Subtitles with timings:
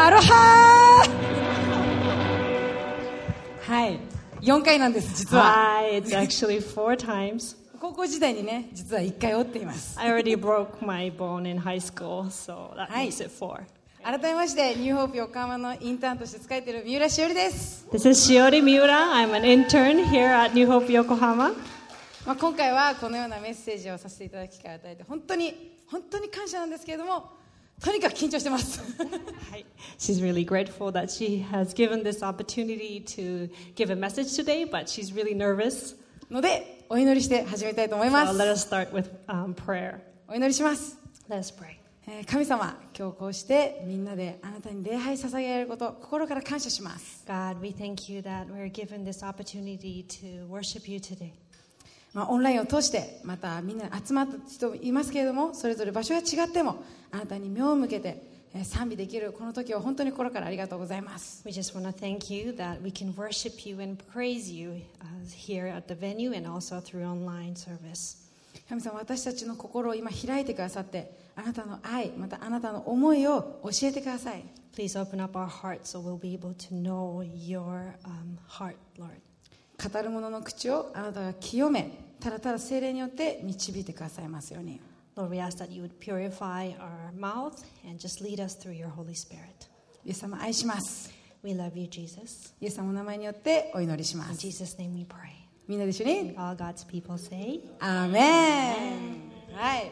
[0.00, 3.98] アロハーはい
[4.42, 7.56] 4回なんです実は Hi, it's actually four times.
[7.80, 13.64] 高校時代にね実は1回折っています I already broke my bone in high school, so that makes it four.
[14.04, 19.10] 改めましてニューホープ横浜のインターンとして使えている三浦しおりです、This is Shiori Miura.
[19.10, 21.54] I'm an intern here at New Hope Yokohama.
[22.24, 27.37] まあ、今回はこのようなメッセージをさせていただく機会を与えて本当に本当に感謝なんですけれども
[27.81, 28.79] とにかく緊張してます
[29.51, 29.65] Hi.
[29.99, 34.85] She's really grateful that she has given this opportunity to give a message today, but
[34.87, 35.95] she's really nervous.
[36.31, 39.99] のでお祈りして始めたいと思い So ま let す us start with um, prayer.
[40.27, 40.97] お祈りします、
[41.29, 41.75] Let's pray.
[42.07, 51.33] えー神様今日こうしてみんなであなたに礼拝捧げられること心から感謝します God, we thank you that we're given this opportunity to worship you today.
[52.14, 58.22] まあ、オンラインを通してまたみんな集まった人もいますけれどもそれぞれ場所が違ってもあなたに目を向けて
[58.54, 65.04] えー賛美できるこの時を本当に心からありがとうございます We just want to thank you that we can worship you and praise you uh,
[65.30, 68.28] here at the venue and also through online service.
[68.68, 74.44] 神様私たちの心を今開いてくださってあなたの愛またあなたの思いを教えてください
[74.76, 79.10] Please open up our hearts so we'll be able to know your um, heart, Lord.
[79.78, 84.79] 語る者の口をあなたが清めただただ精霊によって導いてくださいますように
[85.15, 88.89] Lord, we ask that you would purify our mouth and just lead us through your
[88.89, 89.69] Holy Spirit.
[90.05, 91.11] イエス様愛します
[91.43, 92.53] We love you, Jesus.
[92.59, 95.43] イエス様の名前によってお祈りしま In す Jesus' name we pray.
[95.67, 99.91] みんなで一緒に All God's people say, アーメンはい、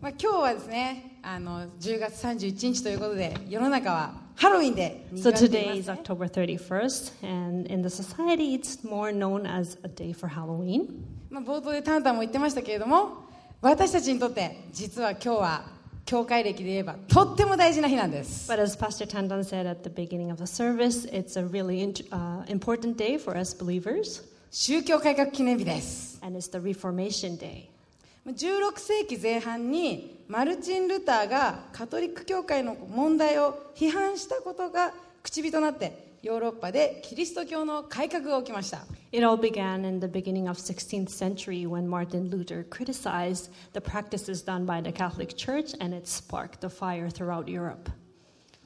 [0.00, 9.10] まあ、今日はですねあの10月31日ということで世の中はハロウィンで賑 So わってい today ま is す、ね、 October 31st, and in the society, it's more
[9.10, 11.04] known as a day for Halloween.
[11.31, 13.25] まあ、冒頭でタンタンも言ってましたけれども
[13.61, 15.65] 私たちにとって実は今日は
[16.03, 22.43] 教会歴で言えばとっても大事な日なんです But as Pastor Tandan said at the beginning of the service, it's a really uh,
[22.47, 27.69] important day for us believers, 宗教改革記念日です and it's the Reformation Day.
[28.27, 34.91] 16世紀前半にマルチン・ルターがカトリック教会の問題を批判したことが
[35.23, 44.43] 口火となってヨーロッパでキリスト教の改革が起きました It all began in the beginning of 16th century when Martin Luther criticized the practices
[44.43, 47.91] done by the Catholic Church, and it sparked a fire throughout Europe.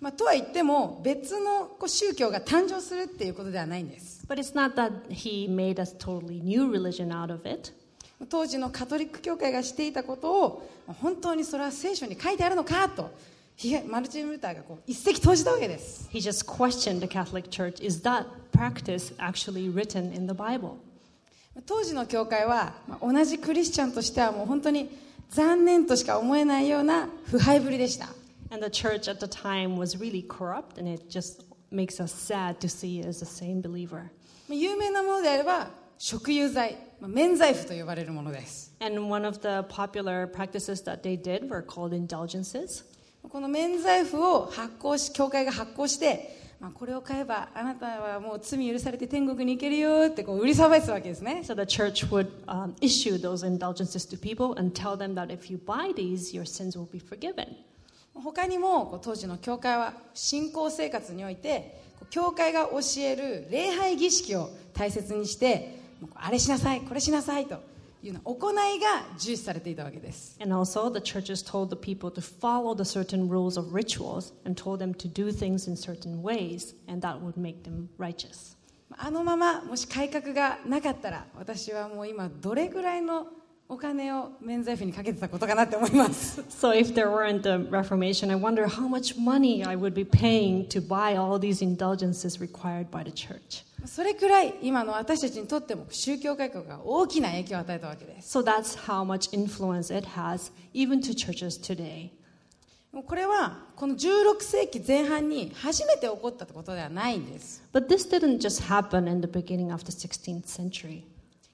[0.02, 7.72] まあ、とは言っても別のこう宗教が誕生するっていうことではないんです But it's not that he made a totally new religion out of it.
[8.30, 10.70] 当時のカトリック教会がしていたことを
[11.02, 13.12] 本当にそれは聖書に書いてあるのかと
[13.88, 20.78] マルチン・ルターがこう一石投じたわけです He just questioned the Catholic Church is that practice actually written in the Bible?
[21.66, 24.90] 当時の教会はまあ同じクリスチャンとしてはもう本当に
[25.30, 28.10] 残念としか思えないような腐敗ぶりでした
[28.52, 32.60] And the church at the time was really corrupt, and it just makes us sad
[32.60, 34.04] to see as the same believer.
[34.48, 42.84] まあ有名なものであれば食油剤、まあ免罪符と呼ばれるものです And one of the popular practices that they did were called indulgences.
[43.30, 55.28] この免罪符を発行し教会が発行して、まあ、これを買えばあなたはもう罪許されて天国に行けるよってこう売りさばいてたわけですね So the church would um, issue those indulgences to people and tell them that
[55.28, 57.48] if you buy these, your sins will be forgiven.
[58.14, 65.80] 他にも当時の教会は信仰生活において教会が教える礼拝儀式を大切にして
[66.16, 67.60] あれしなさいこれしなさいと
[68.08, 74.56] いうような行いが重視されていたわけです And also, the churches told the people to follow the certain rules of rituals and
[74.56, 78.56] told them to do things in certain ways, and that would make them righteous.
[78.98, 83.28] あのままもし改革がなかったら私はもう今どれぐらいの
[83.68, 90.68] お金を免罪符にかけてたことかなって思います So, if there weren't the Reformation, I wonder how much money I would be paying
[90.70, 93.66] to buy all these indulgences required by the church.
[93.88, 102.10] それくらい今の私たちにとっても宗教改革が大きな影響を与えたわけです So, that's how much influence it has, even to churches today.
[103.08, 111.04] これはこの16世紀前半に初めて起こったことではないんです But this didn't just happen in the beginning of the 16th century.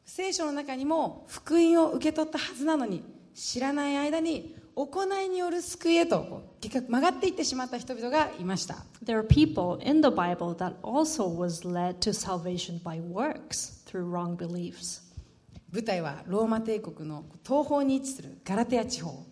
[0.06, 4.56] 聖書の中にも福音を受け取ったはずなのに知らない間に
[4.88, 14.10] 行いによる救いへと結局曲がっていってしまった人々がいました There are people in the Bible that also was led to salvation by works through
[14.10, 15.02] wrong beliefs.
[15.72, 19.26] 舞台はローマ帝国の東方に位置するガラテア地方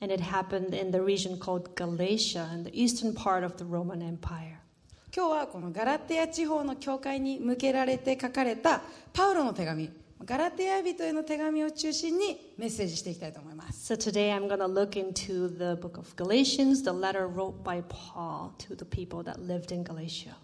[0.00, 4.00] And it happened in the region called Galatia in the eastern part of the Roman
[4.02, 4.58] Empire.
[5.14, 8.82] 今日はこのガラテア地方の教会に向けられて書かれた
[9.12, 9.90] パウロの手紙
[10.24, 17.82] ガラテヤ人への手紙を中心にメッセージしていきたいと思います So today I'm going to look into the book of Galatians, the letter wrote by
[17.88, 20.34] Paul to the people that lived in Galatia.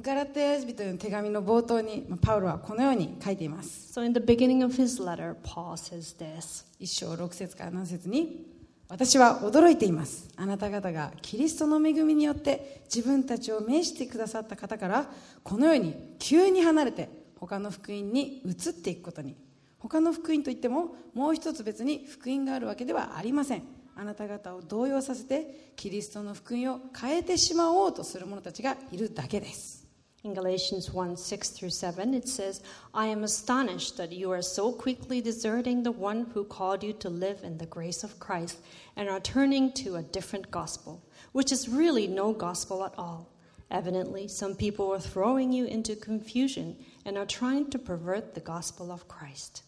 [0.00, 8.46] ガラテヤ人への手紙の冒頭にまあパウロはこのように書いています So in the beginning of his letter, Paul says this 一章六節から七節に
[8.88, 15.06] 私は驚いていますあなた方がキリストの恵みによって自分たちを召してくださった方から
[15.42, 19.35] このように急に離れて他の福音に移っていくことに
[19.79, 23.63] 他の福音といってももう一つ別に福音があるわけではありません
[23.95, 29.79] あなた方を動揺させてキリストの福音を変えてしまおうとする者たちがいるだけです
[30.21, 32.61] In Galatians 1 6 through 7, it says,
[32.93, 37.09] I am astonished that you are so quickly deserting the one who called you to
[37.09, 38.57] live in the grace of Christ
[38.97, 41.01] and are turning to a different gospel,
[41.31, 43.29] which is really no gospel at all.
[43.73, 46.75] Evidently, some people are throwing you into confusion
[47.05, 49.63] and are trying to pervert the gospel of Christ.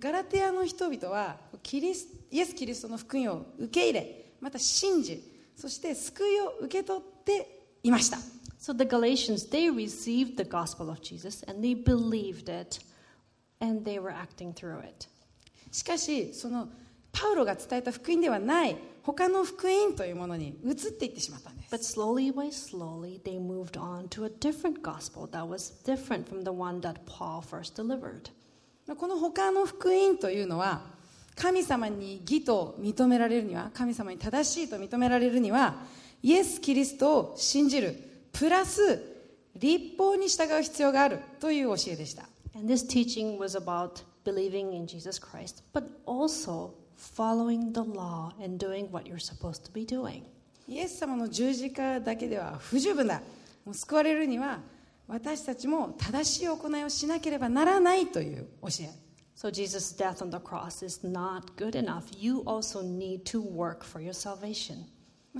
[0.00, 5.22] ガラテヤの人々はキリスイエス・キリストの福音を受け入れまた信じ
[5.54, 8.16] そして救いを受け取っていました
[8.58, 12.78] So the Galatians, they received the gospel of Jesus and they believed it
[13.60, 15.06] and they were acting through it.
[15.70, 16.68] しかしその
[17.12, 18.76] パウロが伝えた福音ではない
[19.13, 21.71] 他の福音というものに移っていってしまったんです。
[28.95, 30.81] この他の福音というのは、
[31.35, 35.75] 神様に義と認められるには、神様に正しいと認められるには、
[36.21, 37.95] イエス・キリストを信じる、
[38.31, 39.01] プラス、
[39.55, 42.29] 立法に従う必要があるという教えでした。
[46.99, 50.23] Following the law and doing what you're supposed to be doing.
[50.67, 53.21] イエス様の十字架だけでは不十分だ
[53.65, 54.59] もう救われるには
[55.07, 58.89] 私たちも正しい行いをしなければならないという教え
[59.35, 62.03] So Jesus' death on the cross is not good enough.
[62.15, 64.83] You also need to work for your salvation.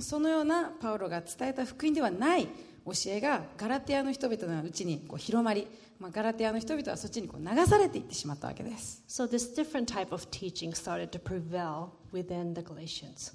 [0.00, 2.48] そのようなパウロが伝えた福音ではない
[2.86, 5.66] 教えがガラテヤの人々のうちにこう広まり、
[6.00, 13.34] まあ、ガラテヤの人々はそっちにこう流されていってしまったわけです So this different type of teaching started to prevail within the Galatians.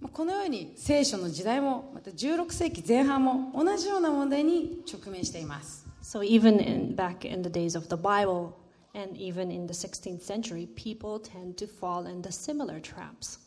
[0.00, 8.54] まあこのように聖書の時代もまた16世紀前半も同じような問題に直面しています So even in, back in the days of the Bible
[8.94, 13.38] and even in the 16th century, people tend to fall into similar traps.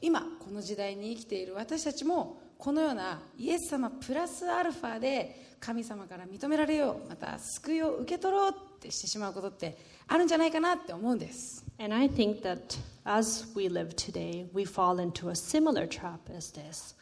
[0.00, 9.76] 今この時代に生きている私たちもこのようなイエス様プラスアルファで神様から認められようまた救いを受け取ろうってしてしまうことって
[10.08, 16.52] あるんじゃないかなって思うんです And I think that as we live today, we fall into a similar trap as
[16.52, 16.94] this.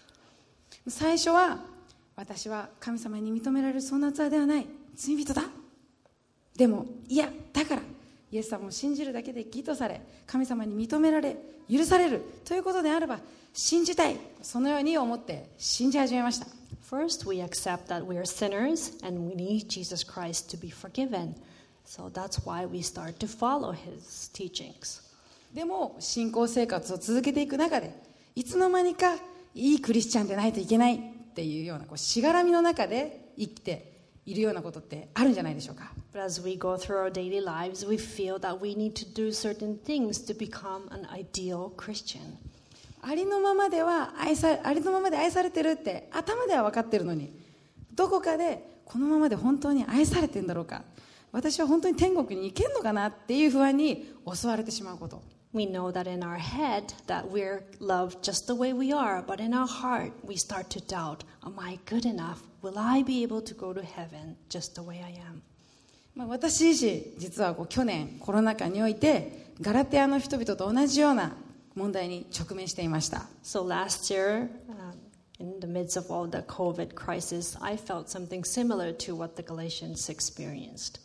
[0.89, 1.59] 最初は
[2.17, 5.43] 私は神様に認められるそんな器ではない罪人だ
[6.57, 7.83] でもいやだから
[8.31, 11.37] イエス様を信じるだけで義とされ神様に認められ
[11.71, 13.19] 許されるということであれば
[13.54, 16.48] 信じたいそのように思って信じ始めました
[16.90, 21.36] First, we accept that we are sinners and we need Jesus Christ to be forgiven.
[21.86, 25.04] So that's why we start to follow his teachings.
[25.54, 27.94] でも信仰生活を続けていく中で
[28.36, 29.16] いつの間にか
[29.54, 33.92] いいクリスチャンでないといけないっていうようなこうしがらみの中で生きて
[34.26, 39.32] いるようなことってあるんじゃないでしょうか But as we go through our daily lives, we feel that we need to do
[39.32, 42.38] certain things to become an ideal Christian.
[43.07, 47.33] ありのままでは愛さありのままで愛されてるって頭では分かってるのに
[47.95, 50.83] どこかでこのままで本当に愛されてるんだろうか
[51.31, 59.41] 私は本当に天国に行けるのかなっていう不安に襲われてしまうこと We know that in our head that we're loved just the way we are, but
[59.41, 62.39] in our heart we start to doubt, am I good enough?
[62.61, 65.43] Will I be able to go to heaven just the way I am?
[66.17, 71.37] まあ、私自身実はこう去年コロナ禍においてガラテアの人々と同じような
[71.75, 74.95] 問題に直面していました So last year, um,
[75.39, 79.43] in the midst of all the COVID crisis, I felt something similar to what the
[79.43, 81.01] Galatians experienced.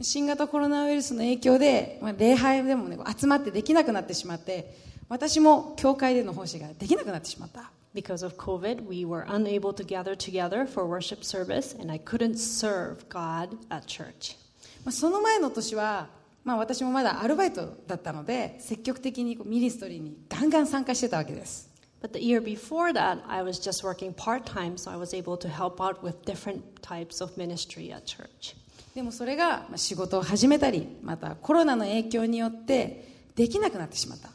[0.00, 4.74] 新型コロナウイルスの影響で、まあ、礼拝でも、ね、集まってできなくなってしまって
[5.08, 12.38] 私も教会での奉仕ができなくなってしまった Because of COVID, we were unable to gather together for worship service, and I couldn't
[12.38, 14.38] serve God at church.
[14.82, 16.08] まあその前の年は、
[16.44, 21.70] まあ、私もまだアルバイトだったので積極的にこうミニストリーにガンガン参加してたわけです
[22.02, 25.36] But the year before that, I was just working part time, so I was able
[25.38, 28.56] to help out with different types of ministry at church.
[28.94, 34.30] でもそれがまあ仕事を始めたりまたコロナの影響によってできなくなってしまった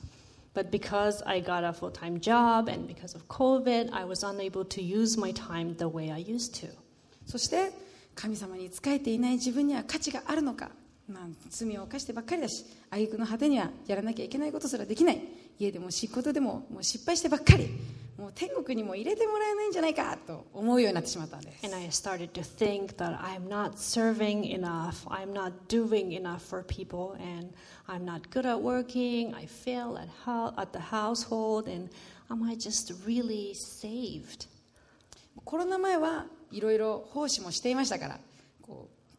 [0.55, 4.65] But because I got a full time job and because of COVID, I was unable
[4.65, 6.69] to use my time the way I used to.
[7.25, 7.71] そして
[8.15, 10.71] 神様に仕えていない自分には価値があるのか
[11.09, 15.21] まあ、罪を犯してばっかりだし挙句の果てにはやらなきゃいけないことすらできない
[15.57, 17.69] 家でも仕事でももう失敗してばっかり
[18.17, 26.63] もう天国にも入れてもらえないんじゃないかと思うようになってしまったんです And I started to think that I'm not serving enough, I'm not doing enough for
[26.63, 27.53] people, and
[27.87, 31.89] I'm not good at working, I fail at, ho- at the household, and
[32.29, 34.47] am I just really saved?
[35.45, 38.19] コロナ前はいろいろ奉仕もしていましたから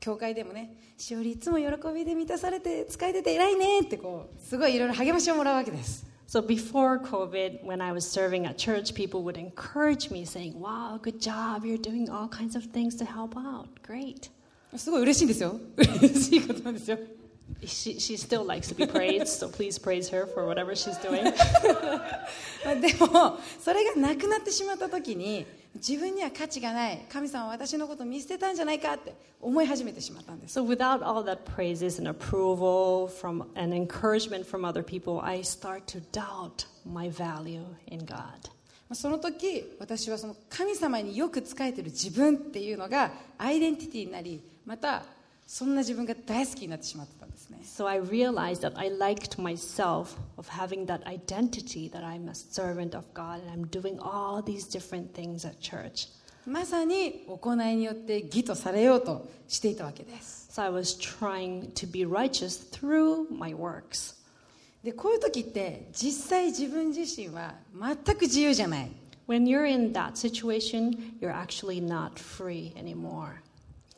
[0.09, 10.61] 教会でもねしおりいつも喜びで満たされて使えてて偉いねってこうすごいいろいろ励ましをもらうわけです So before COVID, when I was serving at church, people would encourage me, saying,
[10.61, 13.69] Wow, good job, you're doing all kinds of things to help out.
[13.83, 14.31] Great.
[14.77, 16.99] すごい嬉しいんですよ嬉しいことなんですよ
[17.63, 21.25] She, she still likes to be praised, so please praise her for whatever she's doing.
[22.65, 35.43] まあでもそれがなくなってしまった時に自分には価値がない神様は私のことを見捨てたんじゃないかって思い始めてしまったんです So without all that praises and approval from and encouragement from other people, I
[35.43, 38.51] start to doubt my value in God.
[38.89, 45.05] まあその時私はその神様によく仕えてる自分っていうのがアイデンティティになりまた
[45.48, 52.96] そんな自分が大好きになってしまってたんですね So I realized that I liked myself of having that identity that I'm a servant
[52.98, 56.10] of God and I'm doing all these different things at church.
[56.46, 64.16] まさに行いによって義とされようとしていたわけです So I was trying to be righteous through my works.
[64.84, 68.92] でこういう時って実際自分自身は全く自由じゃない
[69.28, 73.42] When you're in that situation, you're actually not free anymore.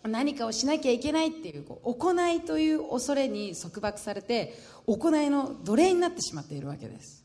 [0.02, 7.25] 何かをしなきゃいけないっていう行いという恐れに束縛されて行いの奴隷になってしまっているわけです。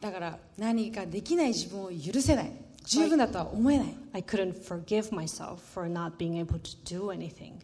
[0.00, 2.52] だから何かできない自分を許せない。
[2.86, 3.96] 十分だとは思えない。
[4.12, 7.54] I, couldn't forgive myself for not being able to do anything.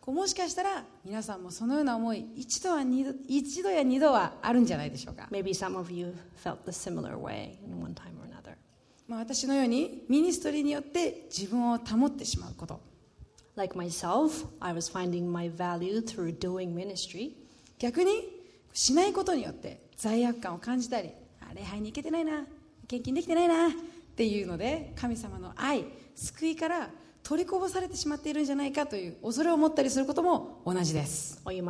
[0.00, 8.54] こうもしかしたら皆さんもそのような思い一度は二度一度や二度はあるんじゃないでしょうか、Maybe some of you felt the similar way in one time or another.
[9.06, 12.80] まあ、私のようにミニストリーによって自分を保ってしまうこと
[13.56, 17.32] Like myself, I was finding my value through doing ministry.
[17.78, 18.40] 逆に
[18.72, 22.44] しないことによって罪悪感を感じたりあ礼拝に行けてないな
[22.86, 23.70] 献金できてないなっ
[24.16, 26.90] ていうので神様の愛救いから
[27.22, 31.40] 取りこぼされてしまっているんじゃないかという恐れを持ったりすることも同じです。
[31.44, 31.62] で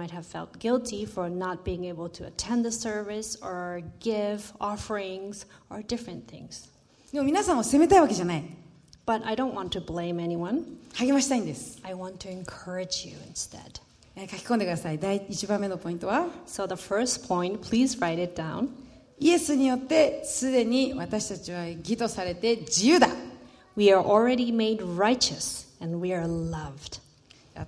[7.19, 8.45] も皆さんは責めたいわけじゃない。
[10.95, 11.81] 励ましたいんです。
[14.17, 14.99] 書き込んでください。
[14.99, 16.27] 第一番目のポイントは？
[19.19, 23.09] イエスによってすでに私たちは義とされて自由だ。
[23.76, 27.02] We are already made righteous and we are loved.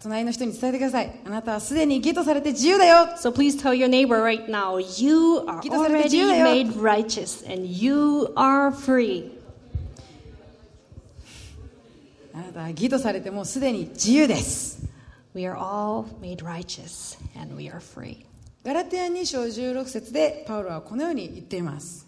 [0.02, 6.46] 隣の人に伝えてくださいあなたはすでに義とされて自由だよ So please tell your neighbor right now, you are 義とされて自 already 由だよ。
[6.46, 9.32] made righteous and you are free.
[12.34, 14.86] あなたは義とされてもうすでに自由です
[15.34, 18.26] We are all made righteous and we are free.
[18.64, 22.01] ガラテヤ2章16節でパウロはこのように言っています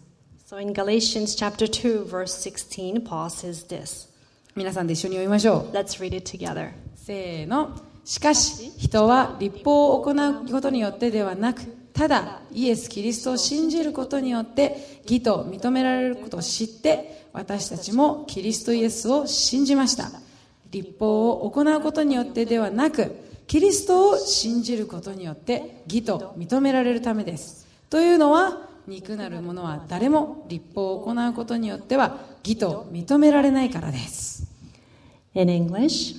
[0.46, 4.10] So in Galatians chapter 2 verse 16 Paul says this.
[4.54, 6.72] 皆さんで一緒に読みましょう Let's read it together.
[6.94, 7.70] せーの
[8.04, 11.62] しかし人は立法を行うことによってではなく
[11.94, 20.10] ただイエス・キリストを信じることによって義と認められることを知って私たちもキリストイエスを信じました
[20.70, 34.47] 立法を行うことによってではなくキリストを信じることによって義と認められるためですというのは肉なる者は誰も立法を行うことによっては義と認められないからです
[35.35, 36.15] In English,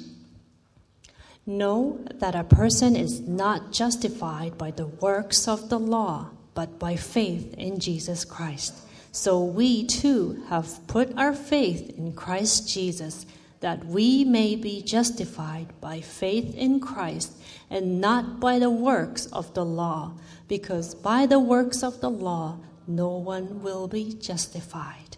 [1.46, 6.96] know that a person is not justified by the works of the law, but by
[6.96, 8.86] faith in Jesus Christ.
[9.12, 13.26] So we too have put our faith in Christ Jesus,
[13.60, 17.32] that we may be justified by faith in Christ
[17.69, 20.11] and not by the works of the law,
[20.47, 22.57] because by the works of the law
[22.87, 25.17] no one will be justified.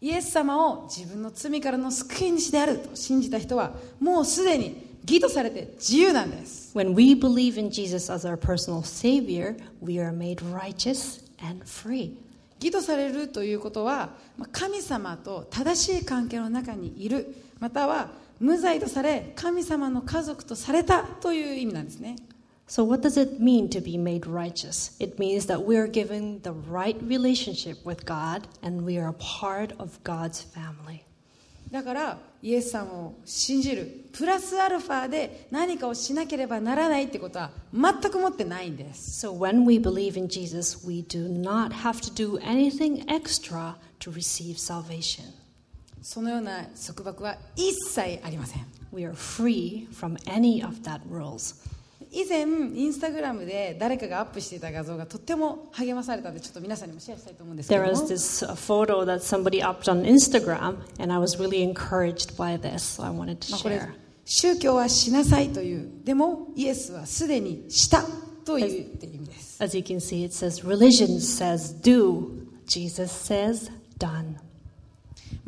[0.00, 11.64] イエス様を自分の罪からの救い主であると信じた人はもうすでに義とされて自由なんです When we believe in Jesus as our personal Savior, we are made righteous and
[11.64, 12.12] free.
[12.60, 18.10] 義とされるということはまあ神様と正しい関係の中にいるまたは
[18.40, 22.16] 無罪とされ神様の家族とされたという意味なんですね
[22.68, 24.94] So, what does it mean to be made righteous?
[25.00, 29.14] It means that we are given the right relationship with God and we are a
[29.14, 31.00] part of God's family.
[31.70, 43.76] だからイエス様を信じるプラスアルファで何かをしなければならないってことは全く持ってないんです So when we believe in Jesus, we do not have to do anything extra
[44.00, 45.24] to receive salvation.
[46.02, 51.56] そのような束縛は一切ありません We are free from any of that rules.
[52.10, 61.18] 以前インスタグラムで誰かがアップしていた画像がとっても励まされたのでちょっと皆さんにもシェアしたいと思うんですけ There ど was も this uh, photo that somebody upped on Instagram, and I
[61.18, 63.90] was really encouraged by this, so I wanted to share.
[64.24, 68.04] 宗教はしなさいというでもイエスはすでにした
[68.44, 74.36] というって意味です As you can see, it says religion says do, Jesus says done.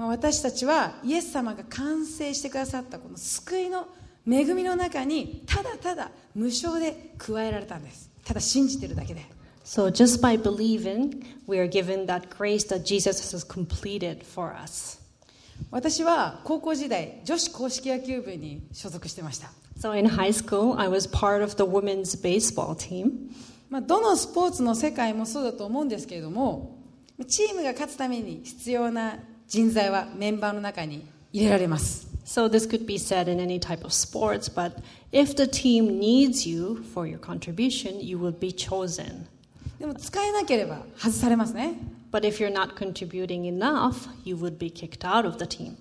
[0.00, 3.86] まあ、私たちはイエス様が完成してくださったこの救いの
[4.26, 9.20] 恵みの中にただただ無償で加えられたんですただ信じてるだけで
[9.62, 14.98] So just by believing, we are given that grace that Jesus has completed for us.
[15.70, 23.30] 私は高校時代女子硬式野球部に所属してました So in high school, I was part of the women's baseball team.
[23.68, 26.78] まあ、どのスポーツの世界もそうだと思うんですけれども
[27.28, 29.18] チームが勝つために必要な
[29.50, 34.80] 人材はメンバーの中に入れられます So this could be said in any type of sports, but
[35.10, 39.26] if the team needs you for your contribution, you will be chosen.
[39.80, 41.74] でも使えなければ外されますね
[42.12, 45.74] But if you're not contributing enough, you would be kicked out of the team.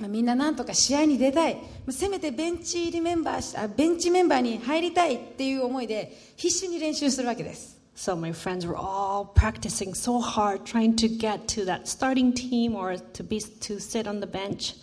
[0.00, 12.31] まあみんななんとか試合に出たいまあせめてベンチ入りメンバーベンチメンバーに入りたいっていう思いで必死に練習するわけです So my friends were all practicing so hard, trying to get to that starting
[12.31, 14.75] team or to be to sit on the bench.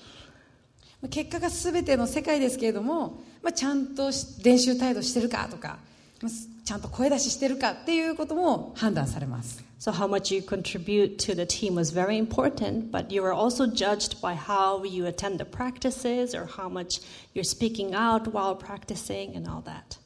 [1.01, 5.79] まあ結果が全ての世界ですけれども、まあ、ちゃんとし練習態度してるかとか、
[6.21, 13.67] まあすちゃんと声出ししてるかっていうことも判断されます So how much you contribute to the team was very important, but you were also
[13.67, 17.01] judged by how you attend the practices or how much
[17.35, 19.98] you're speaking out while practicing and all that.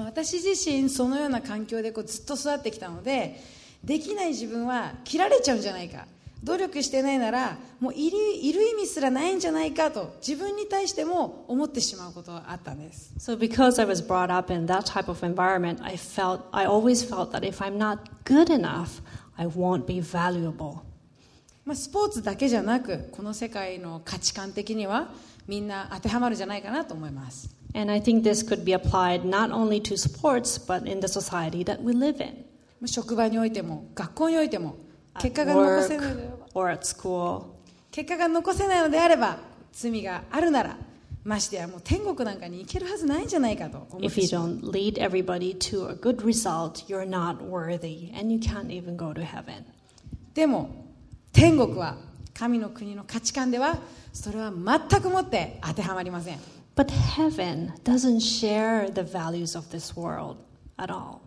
[0.00, 3.38] まあ私自身そのような環境でこうずっと育ってきたので
[3.84, 6.06] できない自分は切られちゃうんじゃないか。
[6.42, 13.12] 努力してないならもういるいる意味すらないんじゃないかと自分に対しても思ってしまうことがあったんです。
[13.18, 17.32] So because I was brought up in that type of environment, I felt I always felt
[17.32, 19.02] that if I'm not good enough,
[19.36, 20.78] I won't be valuable.
[21.66, 25.10] まあ、スポーツだけじゃなくこの世界の価値観的には
[25.46, 31.63] みんな当てはまるんじゃないかなと思います And I think this could be applied not only to sports but in the society
[31.65, 32.45] that we live in.
[32.79, 34.75] まあ職場においても学校においても
[35.15, 37.41] At 結果が残 work せないのであれば or at school.
[37.91, 39.37] 結果が残せないのであれば
[39.71, 40.77] 罪があるなら
[41.23, 48.31] ましてやもう天国なんかに行けるはずないんじゃないかと思っ If て you しまう don't lead everybody to a good result, you're not worthy and
[48.31, 49.63] you can't even go to heaven.
[50.33, 50.69] でも
[51.33, 51.97] 天国は
[52.33, 53.77] 神の国の価値観では
[54.13, 56.39] それは全くもって当てはまりません
[56.79, 60.37] But heaven doesn't share the values of this world
[60.77, 61.21] at all.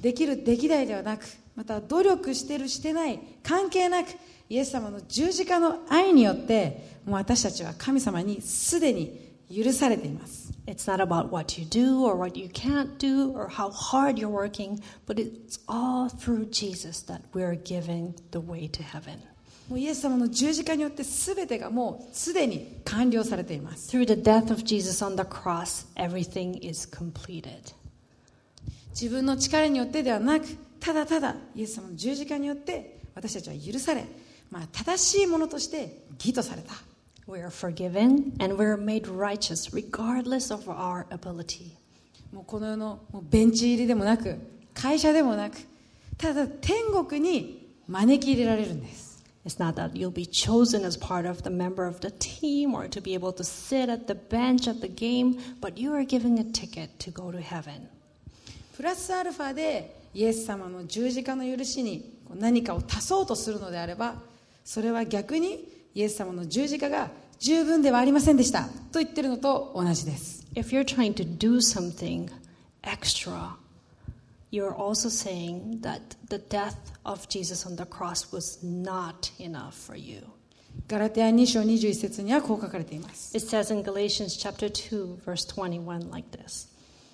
[0.00, 4.08] できるできないではなくまた努力してるしてない関係なく
[4.48, 14.28] イエス様の十字架の愛によってもう私たちは神様にすでに許されています It's not about what you do or what you can't do or how hard you're
[14.28, 19.20] working, but it's all through Jesus that we're given the way to heaven.
[19.69, 27.73] もうイエス様の十字架によって全てがもうすでに完了されています Through the death of Jesus on the cross, everything is completed.
[28.91, 30.47] 自分の力によってではなく
[30.79, 34.05] ただただイエス様の十字架によって私たちは許され、
[34.49, 36.73] まあ、正しいものとして義とされた
[37.27, 41.71] We are forgiven and we're made righteous regardless of our ability.
[42.31, 44.37] もうこの世のもうベンチ入りでもなく
[44.73, 45.57] 会社でもなく
[46.17, 49.06] ただ天国に招き入れられるんです
[49.47, 52.89] It's not that you'll be chosen as part of the member of the team or
[52.89, 56.37] to be able to sit at the bench at the game, but you are given
[56.37, 57.87] a ticket to go to heaven.
[58.75, 64.15] プラスアルファでイエス様の十字架の許しに何かを足そうとするのであれば
[64.65, 72.29] それは逆にイエス様の十字架が十分ではありませんでしたと言ってるのと同じです If you're trying to do something
[72.83, 73.51] extra,
[74.51, 79.97] you're also saying that the death of Jesus on the cross was not enough for
[79.97, 80.21] you.
[80.87, 86.67] ガラテヤ2章21節にはこう書かれています It says in Galatians chapter 2 verse 21 like this.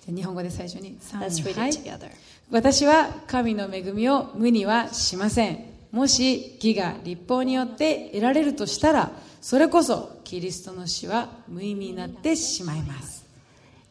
[0.06, 2.10] 日本語で最初に Let's 3 read はい it together.
[2.50, 13.24] 私は神の恵みを無にはしませんもし義が立法によって得られるとしたらそれこそキリストの死は無意味になってしまいます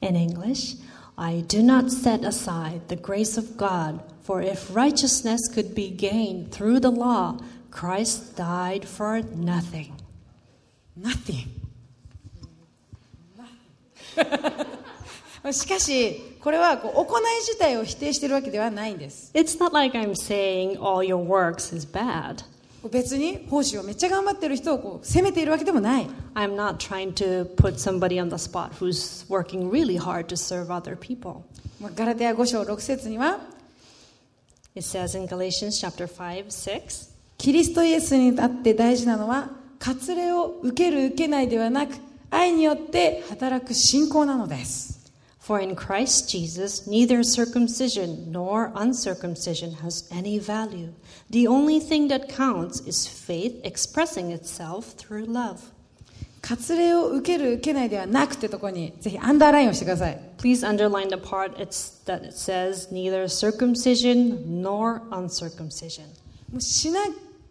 [0.02, 0.78] In English,
[1.17, 6.53] I do not set aside the grace of God, for if righteousness could be gained
[6.53, 7.39] through the law,
[7.71, 9.95] Christ died for nothing.
[10.97, 11.59] Nothing
[15.53, 22.43] しかしこれはこう行い自体を否定しているわけではないんです It's not like I'm saying all your works is bad.
[22.90, 26.08] 別に奉仕をめっちゃ頑張ってる人をこう責めているわけでもない。
[31.96, 33.40] ガラティア5章6節には、
[37.38, 41.96] キリストイエスにとって大事なのは、割礼を受ける受けないではなく、
[42.30, 44.93] 愛によって働く信仰なのです。
[45.43, 50.93] For in Christ Jesus, neither circumcision nor uncircumcision has any value.
[51.31, 55.73] The only thing that counts is faith expressing itself through love.
[56.43, 66.05] 割礼を受ける受けないではなくってところにぜひアンダーラインをしてください Please underline the part it's, that it says neither circumcision nor uncircumcision.
[66.53, 67.01] もうしな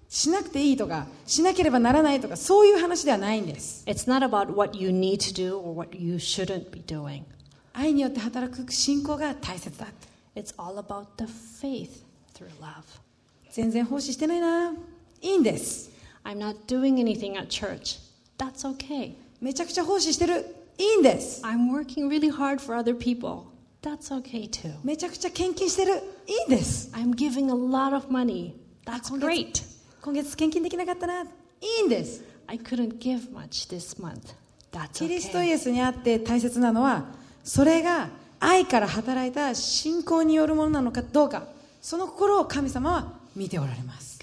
[0.10, 7.24] しなくていいとかしなければならないとかそういう話ではないんです It's not about what you need to do or what you shouldn't be doing.
[7.74, 12.84] 愛によって働く信仰が大切だって It's all about the faith through love.
[13.52, 14.72] 全然奉仕してないな
[15.22, 15.90] いいんです
[16.24, 18.00] I'm not doing anything at church.
[18.38, 19.14] That's okay.
[19.42, 20.46] めちゃくちゃ奉仕してる
[20.78, 23.46] いいんです I'm working really hard for other people.
[23.82, 24.74] That's okay too.
[24.84, 25.94] めちゃくちゃ献金してる
[26.28, 28.54] いいんです I'm giving a lot of money.
[28.86, 29.54] That's 今 great.
[29.54, 29.64] 月
[30.02, 31.26] 今月献金できなかったない
[31.82, 34.34] いんです I couldn't give much this month.
[34.72, 35.52] That's キリストイ okay.
[35.54, 37.06] エスにあって大切なのは
[37.45, 38.09] それが
[38.41, 41.45] 愛から働いた信仰によるものなのかどうか、
[41.81, 44.19] その心を神様は見ておられます。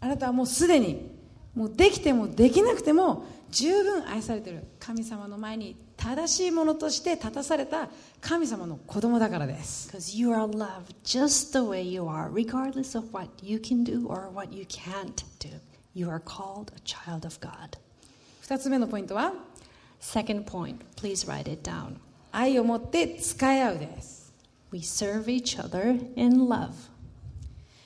[0.00, 1.10] あなたはもうすでに、
[1.54, 7.88] もうできてもできなくても、十分愛されてる神様の前に正しいものとして立たされた
[8.20, 9.88] 神様の子供だからです。
[15.38, 15.60] Do,
[15.93, 17.77] You are called a child of God.
[18.41, 19.33] 二つ目のポイントは
[20.01, 21.95] Second point, please write it down.
[22.31, 24.31] 愛を持って使い合うです
[24.71, 26.69] We serve each other in love.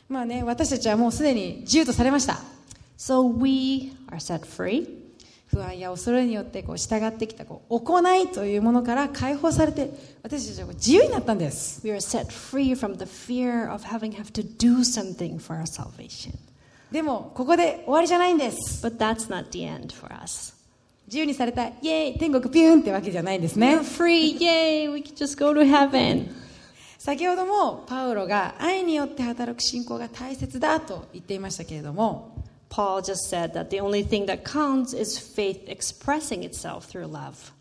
[0.09, 2.39] まあね私たちはもうすでに自由とされました
[2.97, 5.01] So we are set free.
[5.47, 9.91] 不安や恐れによってこう従ってきたこう行いというものから解放されて
[10.23, 15.65] 私たちはこう自由になったんです We are set free from the fear of having have to do something for our
[15.65, 16.33] salvation.
[16.90, 20.54] でもここで終わりじゃないんです But that's not the end for us.
[21.06, 24.92] 自由にされたイエーイ天国ピューンってわけじゃないんですね We're free, yay!
[24.92, 26.30] We can just go to heaven.
[26.98, 37.06] 先ほどもパウロが愛によって働く信仰が大切だと言っていましたけれども Paul just said that the only thing that counts is faith expressing itself through
[37.10, 37.52] love.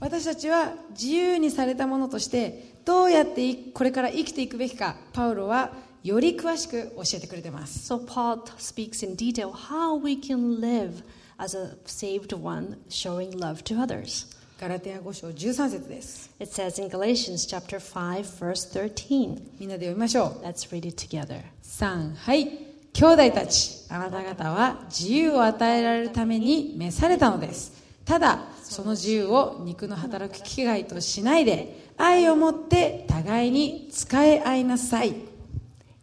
[0.00, 5.70] 私たちは自由にされたものとしてどうやっていこれから生きていくべきかパウロは
[6.04, 11.02] より詳しく教えてくれてます So Paul speaks in detail how we can live
[11.38, 14.26] as a saved one, showing love to others.
[14.60, 19.40] ガラテヤ5章13節です It says in Galatians chapter 5, verse 13.
[19.58, 21.40] みんなで読みましょう Let's read it together.
[21.62, 22.48] 3はい
[22.92, 35.14] 兄弟たちあなた方は自由を与えられるために召されたのですただその自由を肉の働く機会としないで愛を持って互いに使い合いなさい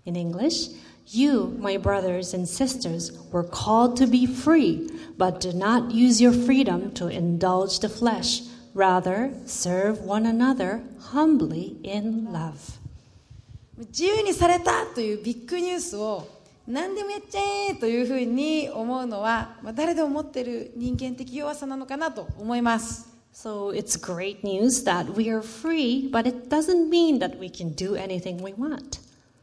[0.04, 0.68] In English,
[1.08, 6.32] you, my brothers and sisters, were called to be free, but do not use your
[6.32, 8.42] freedom to indulge the flesh.
[8.74, 12.78] Rather, serve one another humbly in love.
[13.78, 16.26] 自由にされたというビッグニュースを
[16.66, 17.40] 何でもやっちゃ
[17.70, 27.74] えというふうに思うのは、まあ、誰でも持っている人間的弱さなのかなと思います So it's great news that we are free, but it doesn't mean that we can
[27.74, 28.98] do anything we want.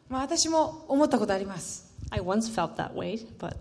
[0.08, 3.54] まあ私も思ったことあります I once felt that way, but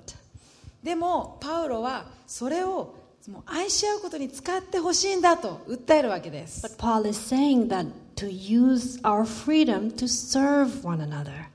[0.83, 2.95] でもパウロはそれを
[3.27, 11.47] もう愛し合うことに使ってほしいんだと訴えるわけです but Paul is saying that to use our freedom to serve one another.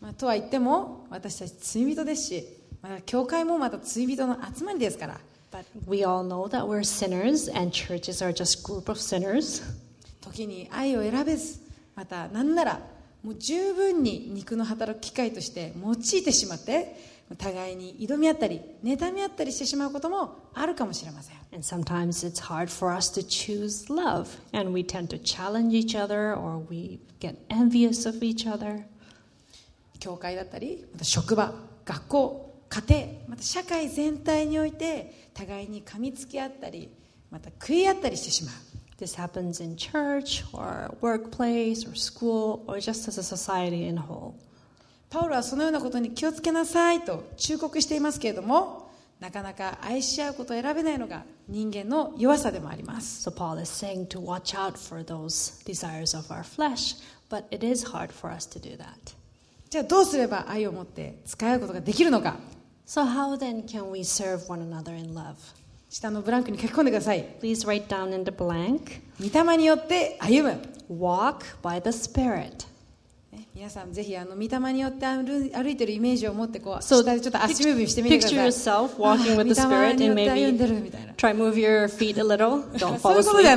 [0.00, 2.44] まあ、とは言っても私たち罪人ですし
[2.82, 5.20] また教会もまた罪人の集まりですから
[5.50, 9.62] But we all know that we're sinners and churches are just group of sinners.
[10.20, 11.60] 時に愛を選べず
[11.94, 12.80] また何なら
[13.26, 16.94] もう十分に肉の働く機会として用いてしまって
[17.36, 25.96] 互いに挑み合ったり妬み合ったりしてしまうこともあるかもしれません And sometimes it's hard for us to choose love, and we tend to challenge each
[25.96, 28.84] other or we get envious of each other.
[29.98, 31.52] 教会だったりまた職場
[31.84, 36.90] 学校家庭また社会全体において互いに噛みつき合ったり
[37.32, 38.54] また食い合ったりしてしまう
[38.98, 44.34] This happens in church or workplace or school or just as a society in whole.
[45.10, 56.96] パウロはそのようなことに気をつけなさいと忠告していますけれどもなかなか愛し合うことを選べないのが人間の弱さでもあります So Paul is saying to watch out for those desires of our flesh,
[57.30, 59.14] but it is hard for us to do that.
[59.70, 62.36] じゃあどうすれば愛を持って使い合うことができるのか
[62.86, 65.36] So how then can we serve one another in love?
[65.96, 67.24] 下のブランクに書き込んでください。
[67.40, 69.00] Please write down in the blank.
[69.18, 70.60] 御霊によって歩む。
[70.90, 72.66] Walk by the Spirit.
[73.54, 78.38] 皆さんぜひあの御霊によって歩いてるイメージを持ってこう、so, 下でちょっと足ムーブしてみてください。
[78.38, 82.62] Picture yourself walking with the Spirit and maybe try move your feet a little.
[82.76, 83.56] Don't fall asleep yet.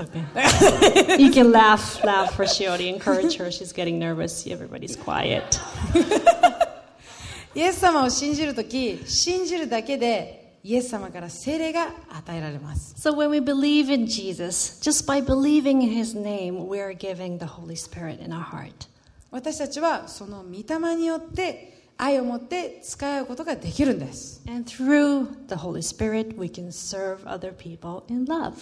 [0.00, 1.16] okay.
[1.18, 2.92] you can laugh, laugh for Shiori.
[2.92, 3.50] Encourage her.
[3.50, 4.46] She's getting nervous.
[4.46, 5.58] Everybody's quiet.
[7.55, 16.93] イエス様を信じるとき信じるだけでイエス様から聖霊が与えられます So when we believe in Jesus, just by believing in His name, we are
[16.93, 18.87] giving the Holy Spirit in our heart.
[19.31, 28.53] 私たちはその御霊によって愛を持って使い合うことができるんです And through the Holy Spirit, we can serve other people in love.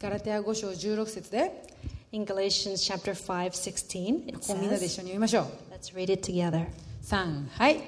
[0.00, 1.64] ガラテア5章16節で
[2.12, 6.66] In Galatians chapter 5, 16, it ここみんなで一 says, 緒に読みましょう let's read it together.
[7.02, 7.80] 3はい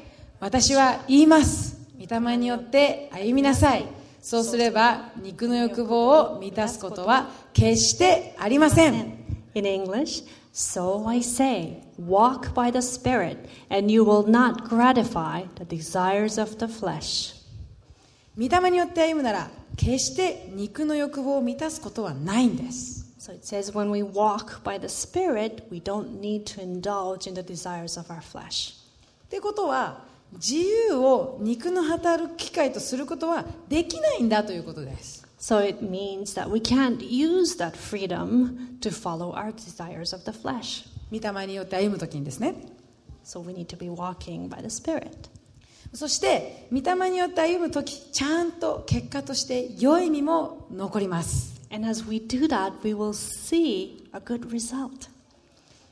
[0.45, 3.85] 私は言います御霊によって歩みなさい
[4.21, 9.15] そうすれば肉の欲望を満たすことは決してありません
[9.55, 15.65] In English, so I say, walk by the Spirit, and you will not gratify the
[15.65, 17.33] desires of the flesh.
[18.37, 27.27] 御霊によって歩むなら決して肉の欲望を満たすことはないんです So it says, when we walk by the Spirit, we don't need to indulge
[27.27, 28.75] in the desires of our flesh.
[29.25, 40.23] ってことは自由を肉の働く機会とすることはできないんだということです So it means that we can't use that freedom to follow our desires of
[40.23, 40.87] the flesh.
[41.11, 42.55] 御霊によって歩む時にですね
[43.23, 45.11] So we need to be walking by the Spirit.
[45.93, 55.09] そして御霊によって歩む時ちゃんと結果として良い実も残ります And as we do that, we will see a good result.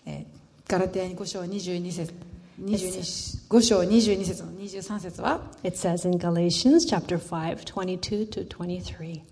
[0.05, 9.23] えーガラテヤに5章22節22 5章22節の23節は It says in Galatians chapter 5, 22 to 23.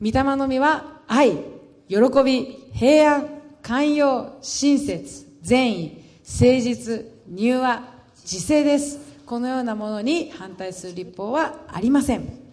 [0.00, 1.32] 御霊の実は愛
[1.88, 3.28] 喜び平安
[3.60, 7.82] 寛容親切善意誠実柔和
[8.22, 12.44] 自制ですこのようなものに反対する立法はありません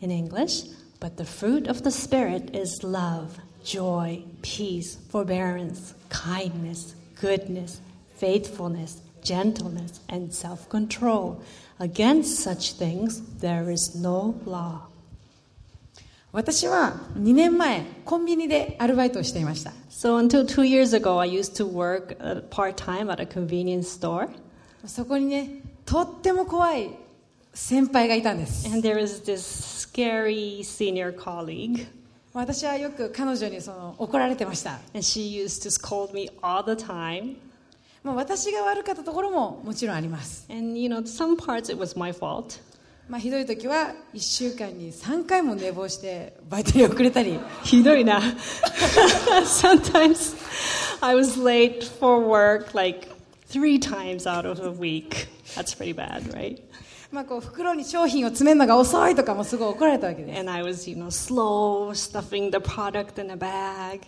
[0.00, 7.80] In English, but the fruit of the Spirit is love, joy, peace, forbearance, kindness, goodness,
[8.16, 11.41] faithfulness, gentleness, and self control.
[11.79, 14.89] Against such things there is no law.
[16.31, 23.25] 私は2年前コンビニでアルバイトをしていました So until two years ago, I used to work uh, part time at a
[23.27, 24.29] convenience store.
[24.87, 26.89] そこにねとっても怖い
[27.53, 31.85] 先輩がいたんです And there is this scary senior colleague,
[32.33, 37.35] 私はよく彼女にその怒られてました and she used to scold me all the time.
[38.04, 42.60] もう私が悪かったところももちろんあります And you know, some parts it was my fault.
[43.08, 48.20] まあひどい時は1週間に3回も寝坊してバイトに遅れたり Hidoina.
[49.44, 50.36] Sometimes
[51.00, 53.08] I was late for work like
[53.48, 55.28] three times out of a week.
[55.56, 56.60] That's pretty bad, right?
[57.10, 64.02] まあこう袋に商品を詰めるのが遅いとかもすごい怒られたわけです And I was, you know, slow stuffing the product in a bag.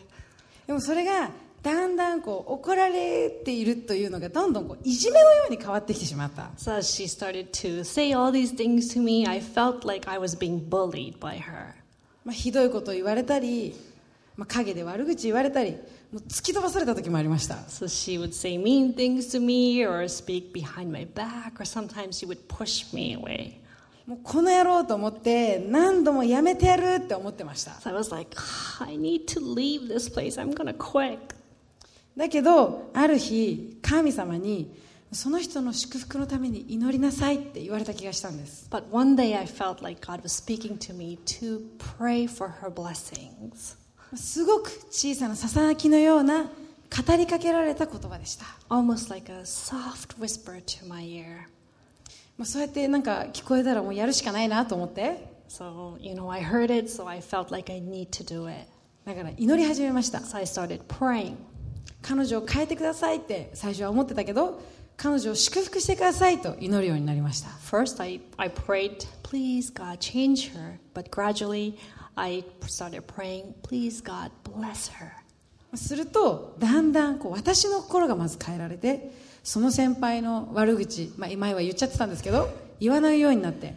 [0.66, 1.30] でもそれが
[1.62, 10.38] だんだんこう怒られているというのがどんどんこういじめのように変わってきてしまった So she started to say all these things to me, I felt like I was
[10.38, 11.74] being bullied by her.
[12.24, 13.74] まあ、ひどいことを言われたり、
[14.36, 15.72] まあ、陰で悪口言われたり
[16.12, 22.18] もう突き飛ばされた時もありました So she would say mean things to me or speak behind my back, or sometimes
[22.18, 23.60] she would push me away.
[24.06, 28.36] もうこの野郎と思って何度もやめてやるって思ってました So I was like,
[28.80, 30.40] I need to leave this place.
[30.40, 31.18] I'm gonna quit.
[32.16, 34.74] だけど、ある日、神様に、
[35.12, 38.68] その人の祝福のために祈りなさいって言われた気がしたんです。
[44.14, 48.44] すごく小さなささやきのような語りかけられた言葉でした。
[49.08, 49.32] Like、
[52.44, 55.30] そうやってなんか聞こえたらもうやるしかないなと思って。
[59.04, 60.20] だから祈り始めました。
[62.02, 64.60] 彼女を変えてくださいって最初は思ってたけど
[64.96, 70.78] 彼女を祝福してくださいと祈るようになりました First, I, I prayed, please, God, change her.
[70.94, 71.78] But gradually,
[72.16, 75.20] I started praying, please, God, bless her.
[75.76, 79.12] するとだんだんこう私の心がまず変えられて
[79.44, 83.74] その先輩の悪口、まあ、前は言っちゃってたんですけど言わないようになって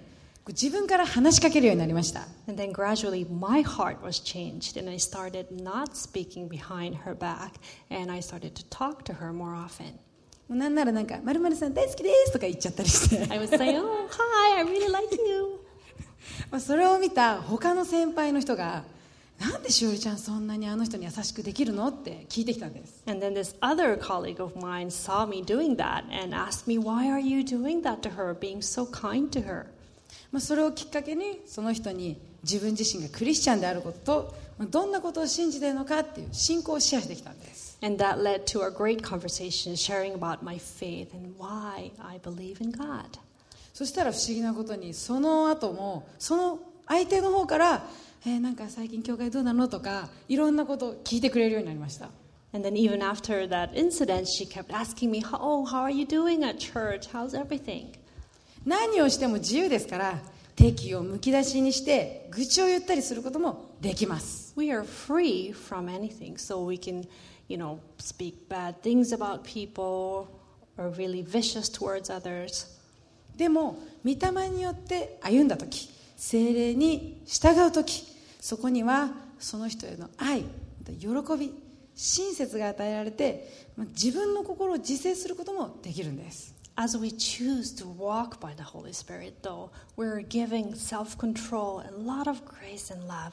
[0.49, 7.15] 自分から話しかけるようになりました And then gradually my heart was changed and I started not speaking behind her
[7.15, 7.53] back
[7.91, 9.93] and I started to talk to her more often.
[10.49, 15.59] もうなんならなんか「まるさん大好きです」とか言っちゃったりして I would say, Oh, hi, I really like you.
[16.51, 18.85] まあそれを見た他の先輩の人が「
[19.39, 27.11] なんでしおりちゃんそんなにあの人に優しくできるの?」って聞いてきたんです And then this other colleague of mine saw me doing that and asked me, Why
[27.11, 29.67] are you doing that to her, being so kind to her?
[30.34, 42.20] まあ、それをきっかけにその人に自分自身がクリスチャンであることとまあどんなことを信じているのかっていう信仰をシェアしてきたんです And that led to a great conversation sharing about my faith and why I
[42.20, 43.06] believe in God.
[43.74, 47.88] そしたら不思議なことにその後もその相手の方から
[48.26, 52.10] 「えーなんか最近教会どうなの?」とかいろんなことを聞いてくれるようになりました
[52.56, 56.44] And then even after that incident, she kept asking me, Oh, how are you doing
[56.44, 57.10] at church?
[57.12, 57.88] How's everything?
[58.66, 60.20] 何をしても自由ですから
[60.56, 67.08] 敵をむき出しにして愚痴を言ったりすることもできます We are free from anything, so we can,
[67.50, 70.28] you know, speak bad things about people
[70.78, 72.68] or really vicious towards others.
[73.36, 78.06] でも御霊によって歩んだ時精霊に従う時
[78.40, 80.44] そこにはその人への愛
[81.00, 81.52] 喜び
[81.96, 91.93] 親切が与えられてまあ自分の心を自制することもできるんです As we choose to walk by the Holy Spirit, though, we're giving self control and
[91.93, 93.33] a lot of grace and love.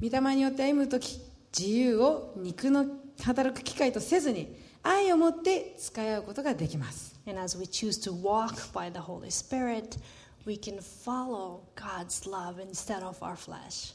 [0.00, 1.20] 御霊によって歩む時
[1.56, 2.86] 自由を肉の
[3.22, 9.98] 働く機会とせずに愛を持って使い合うことができます And as we choose to walk by the Holy Spirit,
[10.46, 13.94] we can follow God's love instead of our flesh.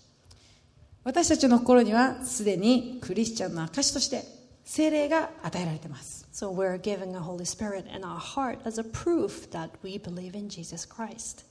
[1.04, 4.24] 私たちの心にはすでにクリスチャンの証として
[4.71, 9.99] 精霊が与えられています So we're giving the Holy Spirit in our heart as a proof that we
[9.99, 11.45] believe in Jesus Christ.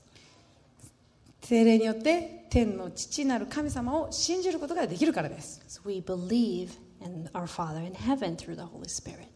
[1.42, 6.70] 精霊によって天の父なる神様を信じることができるからです So we believe
[7.04, 9.26] in our Father in heaven through the Holy Spirit.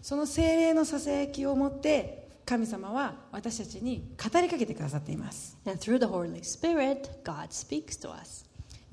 [0.00, 8.43] その精霊のささやきを持って神様は私たちに語りかけてくださっています And through the Holy Spirit, God speaks to us.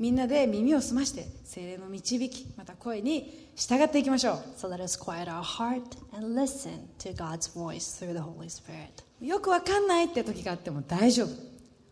[0.02, 5.84] みんなで耳を澄まして精霊の導きまた声に従っていきましょ So let us quiet our heart
[6.18, 9.04] and listen to God's voice through the Holy Spirit.
[9.22, 11.28] うよくわかんないって時があっても大丈夫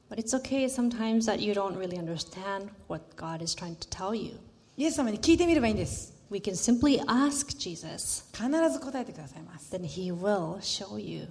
[0.09, 4.15] But it's okay sometimes that you don't really understand what God is trying to tell
[4.15, 4.39] you.
[4.75, 11.27] イエス様に聞いてみればいいんです We can simply ask Jesus, 必ず答えてくださいます then He will show you.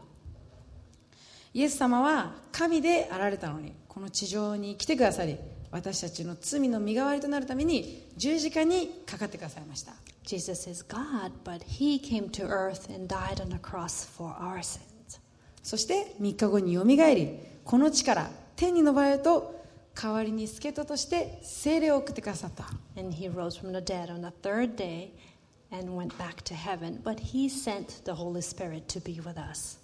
[1.52, 5.38] イエス様は神であられたのにこの地上に来てくださり
[5.70, 9.92] 私たちの罪の身代わりとなるために十字架にかかってくださいました
[10.24, 14.58] Jesus is God, but He came to earth and died on the cross for our
[14.58, 15.20] sins.
[15.62, 19.58] そして3日後によみがえりこの地から天に昇られると
[19.94, 22.64] 代わりに助人として聖霊を送ってくださった
[22.96, 25.10] And He rose from the dead on the third day
[25.70, 29.78] and went back to heaven, but He sent the Holy Spirit to be with us.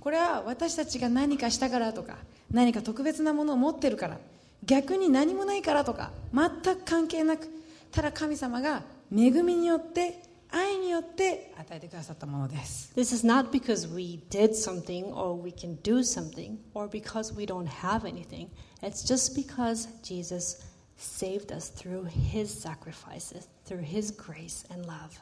[0.00, 2.16] これは私たちが何かしたからとか
[2.50, 4.18] 何か特別なものを持ってるから
[4.66, 7.48] 逆に何もないからとか全く関係なく
[7.92, 17.44] ただ神様が恵みによって愛によって与えてくださったものです This is not because we did something or we can do something or because we
[17.44, 18.48] don't have anything.
[18.82, 20.64] It's just because Jesus
[20.96, 25.20] saved us through His sacrifices, through His grace and love.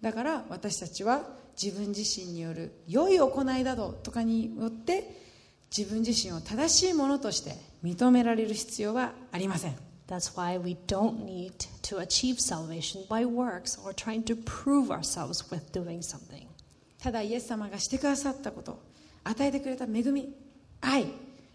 [0.00, 1.22] だから私たちは
[1.60, 5.14] 自分自身による良い行いなどとかによって
[5.76, 9.76] 自分自身を正しいものとして認められる必要はありません
[10.08, 15.48] That's why we don't need to achieve salvation by works or trying to prove ourselves
[15.50, 16.48] with doing something.
[17.00, 18.82] ただイエス様がしてくださったこと
[19.22, 20.34] 与えてくれた恵み
[20.80, 21.06] 愛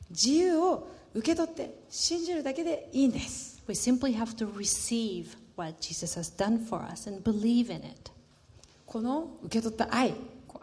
[0.10, 7.84] 自由を受け取って信じるだけでいいんです We simply have to receive what Jesus has done for us and believe in
[7.84, 8.12] it.
[8.86, 10.14] この受け取った愛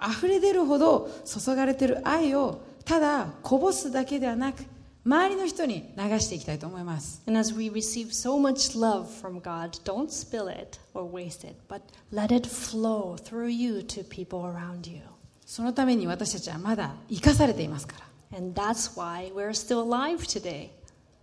[0.08, 4.64] 溢れ出るほど注がれている愛をただこぼすだけではなく
[5.05, 11.47] 周りの人に流していきたいと思います And as we receive so much love from God, don't spill it or waste
[11.47, 11.81] it, but
[12.11, 15.01] let it flow through you to people around you.
[15.45, 17.95] そのために私たちはまだ生かされていますか
[18.31, 20.69] ら And that's why we're still alive today.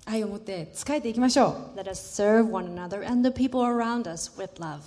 [0.07, 4.81] 愛を持って仕えていきましょ Let us serve one another and the people around us with love.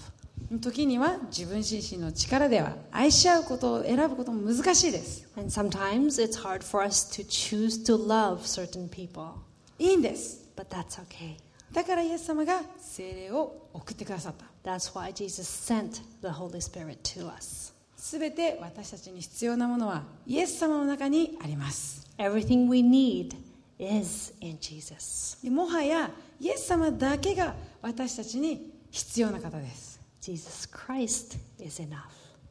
[0.56, 9.32] う時には自分自身の力では愛し合うことを選ぶことも難しいです And sometimes it's hard for us to choose to love certain people,
[9.78, 11.36] いいんです but that's okay.
[11.72, 17.72] だからイエス様が聖霊を送ってくださった That's why Jesus sent the Holy Spirit to us.
[17.96, 23.34] すべて私たちに必要なものはイエス様の中にあります Everything we need
[23.78, 25.42] is in Jesus.
[25.42, 29.91] でもはやイエス様だけが私たちに必要な方です
[30.22, 31.98] Jesus Christ is enough.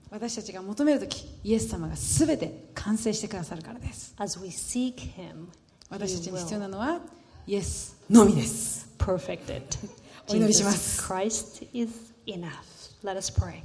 [0.10, 5.48] 私たちが求めるときイエス様がすべて完成してくださるからです As we seek Him,
[5.90, 7.00] 私たちに必要なのは
[7.48, 9.78] イエスのみです perfect it.
[10.30, 12.50] お祈りします Christ is enough.
[13.06, 13.62] Let us pray.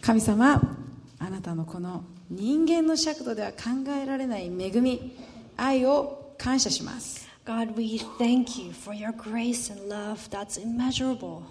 [0.00, 0.78] 神様
[1.18, 5.14] あなたのこの人間の尺度では考えられない恵み
[5.58, 11.42] 愛を感謝します God, we thank you for your grace and love that's immeasurable.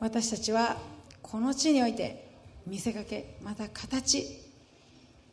[0.00, 0.76] 私たちは
[1.22, 2.26] この地において
[2.66, 4.26] 見せかけまた形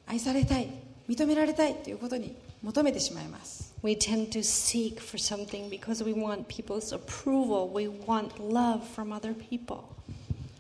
[0.06, 0.70] 愛されたい
[1.10, 7.72] 認められたいということに求めてしまいます We tend to seek for something because we want people's approval.
[7.72, 9.84] We want love from other people.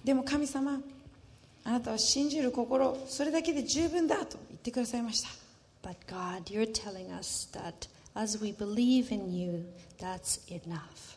[0.03, 0.79] でも神様
[1.63, 5.29] あなたは信じる心それだけで十分だと言ってくださいました
[5.83, 9.65] But God, you're telling us that as we believe in you,
[9.99, 11.16] that's enough.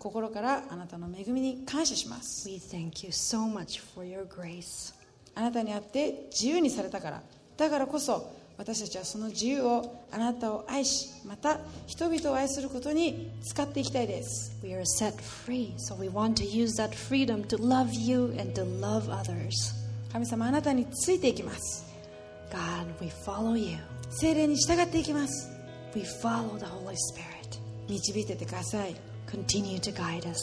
[0.00, 4.94] 心からあなたの恵みに感謝します We thank you so much for your grace.
[5.34, 7.22] あなたにあって自由にされたから
[7.56, 18.52] だからこそ私たちはその自由をあなたを愛しまた人々を愛することに使っていきたいです We are set free, so we want to use that freedom to love you and
[18.60, 19.52] to love others.
[20.12, 21.86] 神様あなたについていきます
[22.50, 23.76] God, we follow you.
[24.10, 25.50] 精霊に従っていきます
[25.94, 27.60] We follow the Holy Spirit.
[27.88, 30.39] 導いてってください Continue to guide us.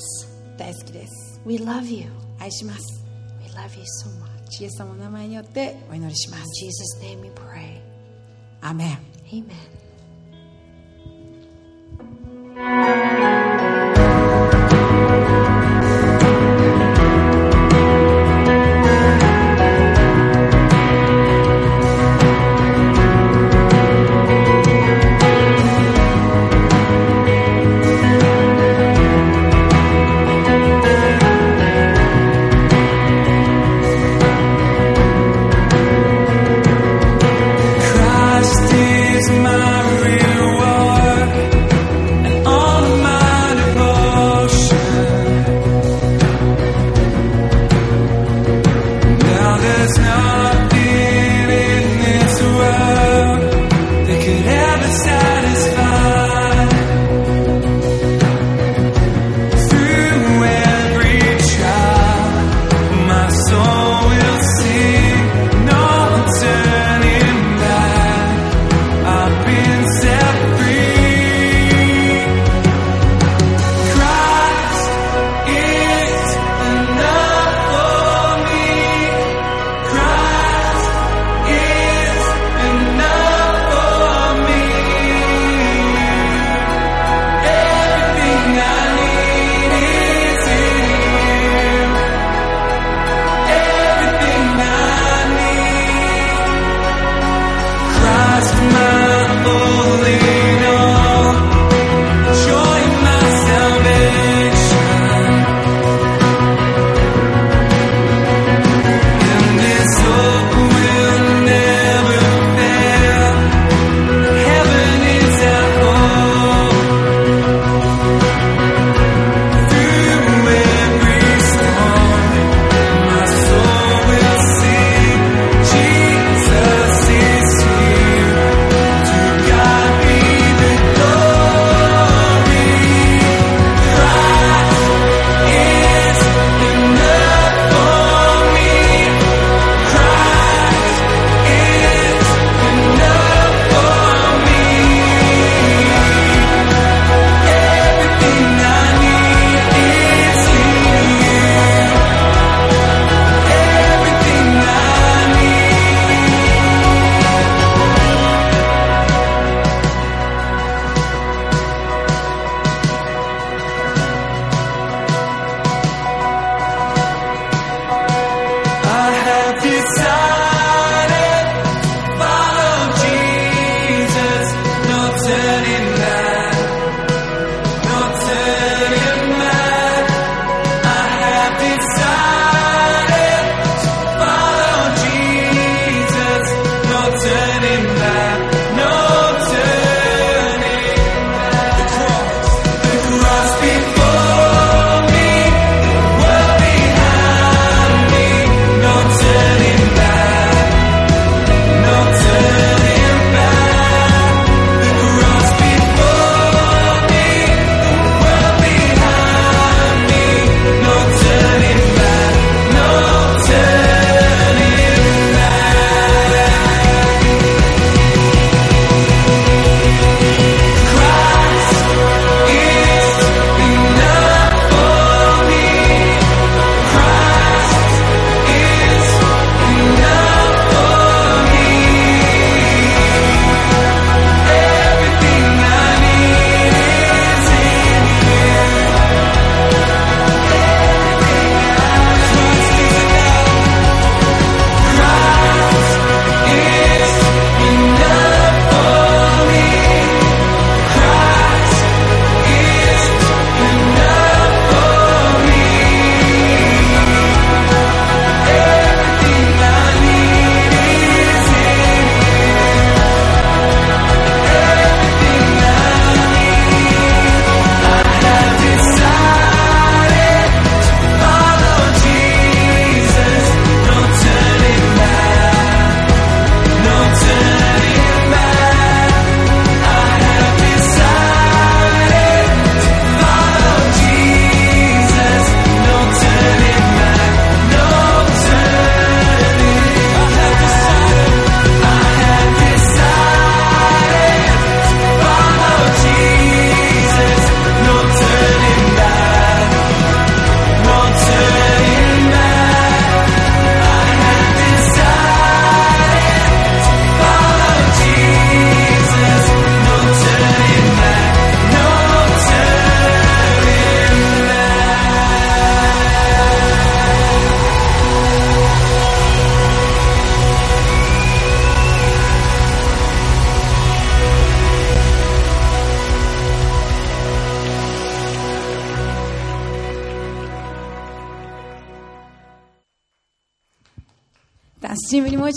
[0.58, 2.06] 大好きです We love you.
[2.38, 3.04] 愛します
[3.40, 4.62] We love you so much.
[4.62, 7.80] イエス様の名前によってお祈りしま In す Jesus' name we pray.
[8.60, 8.98] アーメン
[9.32, 9.82] Amen.
[12.54, 13.35] Christ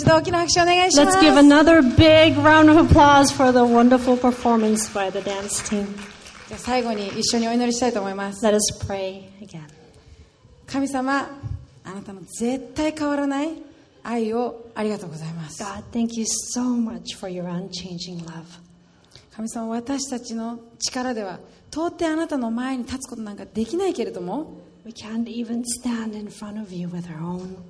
[0.00, 5.62] 一度大きな拍手をお願いします Let's give another big round of applause for the wonderful performance by the dance
[5.68, 5.86] team.
[6.48, 9.62] じゃあ最後に一緒にお祈りしたいと思います Let us pray again.
[10.66, 11.28] 神様
[11.84, 13.50] あなたの絶対変わらない
[14.02, 18.44] 愛をありがとうございます God, thank you so much for your unchanging love.
[19.32, 21.38] 神様私たちの力では
[21.70, 27.69] 到底あなたの前に立つことなんかできないけれども We can't even stand in front of you with our own effort.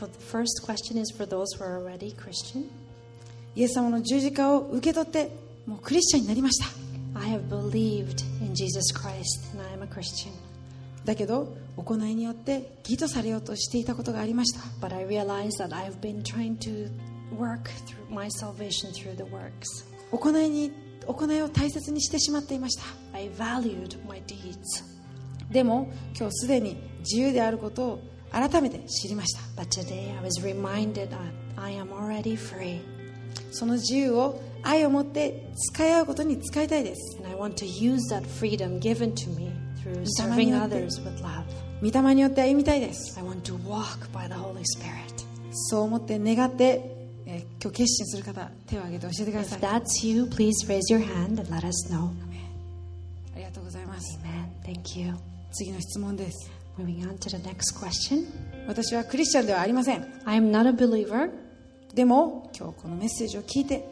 [0.00, 2.70] For the first question is for those who are already Christian.
[3.54, 5.30] イエス様の十字架を受け取って
[5.66, 10.30] もうクリスチャンになりました I have believed in Jesus Christ and I am a Christian.
[11.04, 16.88] だけど行いによって義とされようとしていたことがありました But I realize that I've been trying to
[17.36, 19.84] work through my salvation through the works.
[20.12, 20.72] 行いに
[21.06, 24.82] 行いを大切にしてしまっていました I valued my deeds.
[25.50, 29.40] でも今日すでに自由であることを改めて知りました。
[33.50, 37.18] その自由を愛を持って使い合うことに使いたいです。
[41.80, 43.18] 見たて歩みたいです。
[43.18, 45.24] I want to walk by the Holy Spirit.
[45.52, 49.60] そう思って願って、えー、今日決心する方、手を挙げて教えてください。
[49.60, 52.10] If that's you, please raise your hand and let us know.
[53.34, 54.18] ありがとうございます。
[54.22, 54.74] Amen.
[54.74, 55.14] Thank you.
[55.52, 56.59] 次の質問です。
[56.78, 58.26] Moving on to the next question.
[58.66, 61.30] 私はクリスチャンではありません I am not a believer,
[61.94, 63.84] でも今日このメッセージを聞いて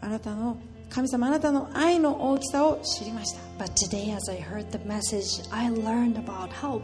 [0.00, 0.58] あなたの
[0.90, 6.80] 神様あなたの愛の大きさを知りました but today as I heard the message, I learned about how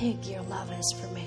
[0.00, 1.22] big your love is for me.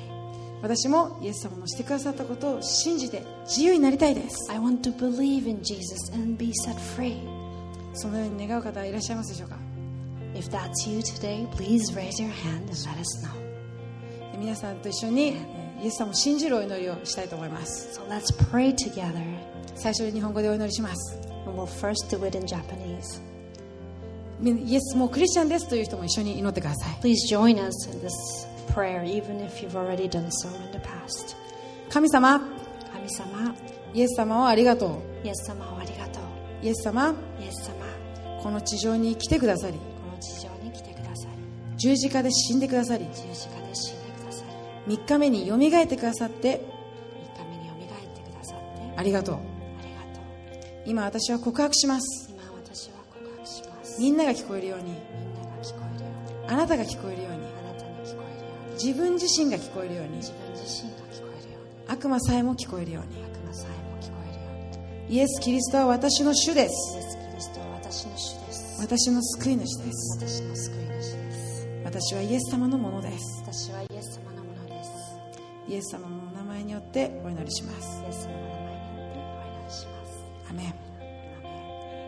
[0.62, 7.18] 私もイエス様のしてくださったことを信じて自由になりたいです I want to believe in Jesus and be set free.
[7.94, 9.58] そのように願う方はいらっしゃいますでしょうか
[10.34, 13.47] If that's you today, please raise your hand and let us know.
[14.38, 18.00] 皆さんと一緒にえーイエス様を信じるお祈りをしたいと思います。
[18.00, 19.24] So let's pray together.
[19.76, 21.20] 最初に日本語でお祈りします。
[21.46, 23.22] And we'll first do it in Japanese.
[24.40, 26.96] みイエスもうクリスチャンですという人も一緒に祈ってください。
[27.02, 28.12] Please join us in this
[28.74, 31.36] prayer, even if you've already done so in the past.
[31.92, 32.40] 神様
[32.92, 33.56] 神様、
[33.94, 36.24] イエス様をありがとイエス様をありがとう。
[36.64, 36.66] う。
[36.66, 37.76] イエス様イエス様、
[38.42, 39.74] この地上に来てくださり。
[39.74, 39.80] こ
[40.12, 43.06] の地上に来てくださり、十字架で死んでくださり。
[43.14, 43.67] 十字架で
[44.88, 46.66] 3日目によみがえってくださって。
[47.36, 49.36] 三日目によみがえってくださって、ありがとう。
[49.36, 49.40] あ
[49.84, 50.84] りがとう。
[50.86, 52.30] 今私は告白します。
[52.32, 54.00] 今私は告白します。
[54.00, 54.86] みんなが聞こえるように。
[54.86, 54.96] みん
[55.36, 57.38] なが聞こえるように、あなたが聞こえるように。
[57.38, 60.18] あなたに聞こえるように、自分自身が聞こえるように。
[60.18, 63.22] 自分自身が聞こえるように、悪魔さえも聞こえるように。
[63.26, 64.48] 悪魔さえも聞こえるよ
[65.08, 65.16] うに。
[65.16, 66.96] イエス・キリストは私の主です。
[66.96, 68.80] イエス・キリストは私の主です。
[68.80, 70.18] 私の救い主です。
[70.18, 71.68] 私の救い主です。
[71.84, 73.42] 私はイエス様のものです。
[73.42, 74.17] 私はイエス。
[75.69, 80.25] イエス様のお名前によってお祈りしますイエス様の名前によってお祈りします。
[80.51, 80.75] アメン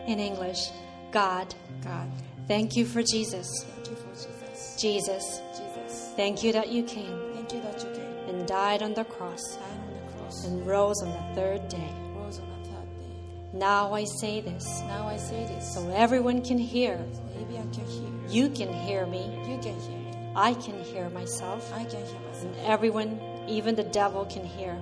[0.07, 0.71] In English,
[1.11, 1.47] God,
[1.83, 2.07] God
[2.47, 3.47] thank you for Jesus.
[3.65, 7.89] Thank you for Jesus Jesus, Jesus thank you that you came Thank you that you
[7.95, 11.67] came and died on the cross died on the cross and rose on the third
[11.69, 11.89] day.
[12.15, 16.41] rose on the third day Now I say this Now I say this so everyone
[16.43, 16.99] can hear.
[17.13, 19.23] so everyone can hear You can hear me.
[19.49, 21.71] You can hear me I can hear myself.
[21.73, 23.17] I can hear myself And everyone,
[23.50, 24.76] even the devil, can hear.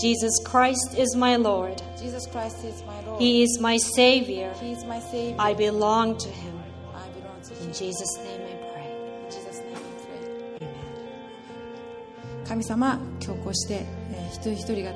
[0.00, 1.82] Jesus Christ is my Lord.
[1.98, 4.52] Jesus Christ is my Lord He is my Savior.
[4.58, 6.62] He is my Savior I belong to Him.
[6.94, 8.88] I belong to In Him Jesus' name I pray.
[9.24, 12.46] In Jesus name we pray Amen.
[12.46, 13.84] 神様今日こうして、
[14.14, 14.92] えー一人一人が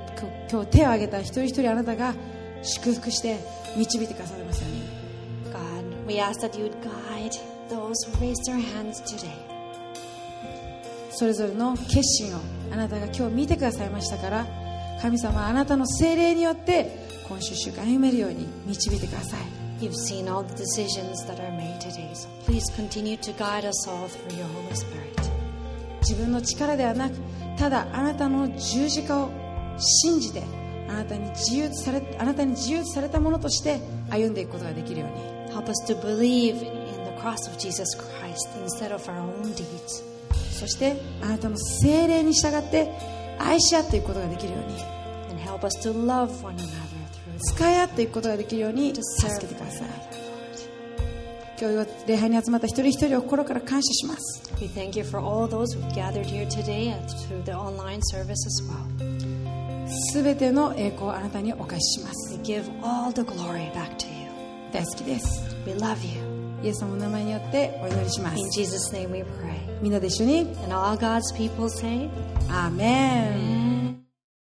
[0.51, 2.15] 今日手を挙げた一人一人あなたが
[2.63, 3.37] 祝福して
[3.77, 4.83] 導いてくださいますように
[5.53, 7.37] God, we ask that you would guide
[7.69, 9.56] those who raised their hands today.
[11.17, 12.41] それぞれの決心を
[12.71, 14.47] あなたが今日見てくださいましたから
[15.01, 19.41] 神様あなたの精霊によって今週週間歩めるように導いてください
[19.81, 23.89] You've seen all the decisions that are made today, so please continue to guide us
[23.89, 25.17] all through your Holy Spirit.
[26.01, 27.17] 自分の力ではなく
[27.57, 29.31] ただあなたの十字架を
[29.79, 30.43] 信じて
[30.87, 40.16] あなたに自由とされあなたに自由とされたものとして歩んでいくことができるように Help us to believe in the cross of Jesus Christ instead of our own deeds.
[40.59, 42.91] そしてあなたの精霊に従って
[43.39, 44.97] 愛し合っていくことができるように。
[47.39, 49.03] 使い合っていくことができるように助
[49.41, 49.89] けてください。
[51.61, 54.51] 今日礼拝に集まった一人一人を心から感謝します。
[60.13, 62.35] すべての栄光をあなたにお返しします。
[64.73, 65.57] 大好きです。
[66.67, 69.81] イエス様の名前によってお祈りしま In す Jesus' name we pray.
[69.81, 72.09] みんなで一緒に And all God's people say,
[72.51, 73.76] アーメン Amen.